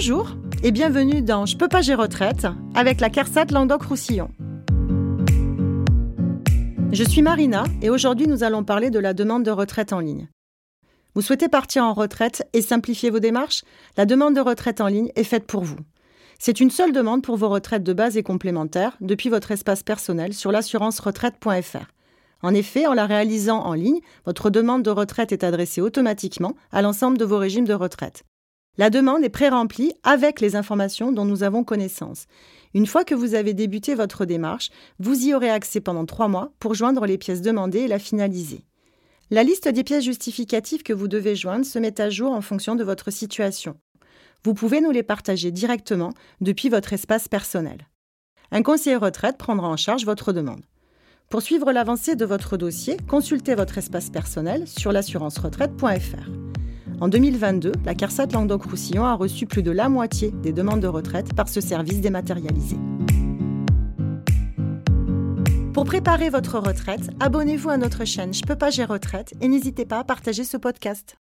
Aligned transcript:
Bonjour 0.00 0.36
et 0.62 0.70
bienvenue 0.70 1.22
dans 1.22 1.44
Je 1.44 1.56
peux 1.56 1.66
pas 1.66 1.82
gérer 1.82 2.02
retraite 2.02 2.46
avec 2.76 3.00
la 3.00 3.10
CARSAT 3.10 3.46
Languedoc-Roussillon. 3.46 4.30
Je 6.92 7.02
suis 7.02 7.20
Marina 7.20 7.64
et 7.82 7.90
aujourd'hui 7.90 8.28
nous 8.28 8.44
allons 8.44 8.62
parler 8.62 8.90
de 8.90 9.00
la 9.00 9.12
demande 9.12 9.42
de 9.42 9.50
retraite 9.50 9.92
en 9.92 9.98
ligne. 9.98 10.28
Vous 11.16 11.20
souhaitez 11.20 11.48
partir 11.48 11.82
en 11.82 11.94
retraite 11.94 12.48
et 12.52 12.62
simplifier 12.62 13.10
vos 13.10 13.18
démarches? 13.18 13.64
La 13.96 14.06
demande 14.06 14.36
de 14.36 14.40
retraite 14.40 14.80
en 14.80 14.86
ligne 14.86 15.10
est 15.16 15.24
faite 15.24 15.48
pour 15.48 15.64
vous. 15.64 15.80
C'est 16.38 16.60
une 16.60 16.70
seule 16.70 16.92
demande 16.92 17.24
pour 17.24 17.36
vos 17.36 17.48
retraites 17.48 17.82
de 17.82 17.92
base 17.92 18.16
et 18.16 18.22
complémentaires 18.22 18.96
depuis 19.00 19.30
votre 19.30 19.50
espace 19.50 19.82
personnel 19.82 20.32
sur 20.32 20.52
l'assurance-retraite.fr. 20.52 21.90
En 22.42 22.54
effet, 22.54 22.86
en 22.86 22.94
la 22.94 23.06
réalisant 23.06 23.64
en 23.64 23.74
ligne, 23.74 23.98
votre 24.26 24.48
demande 24.48 24.84
de 24.84 24.90
retraite 24.90 25.32
est 25.32 25.42
adressée 25.42 25.80
automatiquement 25.80 26.54
à 26.70 26.82
l'ensemble 26.82 27.18
de 27.18 27.24
vos 27.24 27.38
régimes 27.38 27.66
de 27.66 27.74
retraite. 27.74 28.22
La 28.78 28.90
demande 28.90 29.24
est 29.24 29.28
pré-remplie 29.28 29.92
avec 30.04 30.40
les 30.40 30.54
informations 30.54 31.10
dont 31.10 31.24
nous 31.24 31.42
avons 31.42 31.64
connaissance. 31.64 32.26
Une 32.74 32.86
fois 32.86 33.04
que 33.04 33.14
vous 33.14 33.34
avez 33.34 33.52
débuté 33.52 33.96
votre 33.96 34.24
démarche, 34.24 34.70
vous 35.00 35.26
y 35.26 35.34
aurez 35.34 35.50
accès 35.50 35.80
pendant 35.80 36.06
trois 36.06 36.28
mois 36.28 36.52
pour 36.60 36.74
joindre 36.74 37.04
les 37.04 37.18
pièces 37.18 37.42
demandées 37.42 37.80
et 37.80 37.88
la 37.88 37.98
finaliser. 37.98 38.64
La 39.30 39.42
liste 39.42 39.68
des 39.68 39.82
pièces 39.82 40.04
justificatives 40.04 40.84
que 40.84 40.92
vous 40.92 41.08
devez 41.08 41.34
joindre 41.34 41.66
se 41.66 41.80
met 41.80 42.00
à 42.00 42.08
jour 42.08 42.32
en 42.32 42.40
fonction 42.40 42.76
de 42.76 42.84
votre 42.84 43.10
situation. 43.10 43.76
Vous 44.44 44.54
pouvez 44.54 44.80
nous 44.80 44.92
les 44.92 45.02
partager 45.02 45.50
directement 45.50 46.12
depuis 46.40 46.68
votre 46.68 46.92
espace 46.92 47.26
personnel. 47.26 47.88
Un 48.52 48.62
conseiller 48.62 48.96
retraite 48.96 49.38
prendra 49.38 49.68
en 49.68 49.76
charge 49.76 50.04
votre 50.04 50.32
demande. 50.32 50.62
Pour 51.30 51.42
suivre 51.42 51.72
l'avancée 51.72 52.14
de 52.14 52.24
votre 52.24 52.56
dossier, 52.56 52.96
consultez 53.08 53.56
votre 53.56 53.76
espace 53.76 54.08
personnel 54.08 54.66
sur 54.68 54.92
l'assurance-retraite.fr. 54.92 56.47
En 57.00 57.06
2022, 57.06 57.72
la 57.84 57.94
CARSAT 57.94 58.26
Languedoc-Roussillon 58.32 59.04
a 59.04 59.14
reçu 59.14 59.46
plus 59.46 59.62
de 59.62 59.70
la 59.70 59.88
moitié 59.88 60.32
des 60.42 60.52
demandes 60.52 60.80
de 60.80 60.88
retraite 60.88 61.32
par 61.32 61.48
ce 61.48 61.60
service 61.60 62.00
dématérialisé. 62.00 62.76
Pour 65.72 65.84
préparer 65.84 66.28
votre 66.28 66.58
retraite, 66.58 67.10
abonnez-vous 67.20 67.70
à 67.70 67.76
notre 67.76 68.04
chaîne 68.04 68.34
Je 68.34 68.42
peux 68.42 68.56
pas 68.56 68.70
gérer 68.70 68.92
retraite 68.92 69.34
et 69.40 69.46
n'hésitez 69.46 69.84
pas 69.84 70.00
à 70.00 70.04
partager 70.04 70.42
ce 70.42 70.56
podcast. 70.56 71.16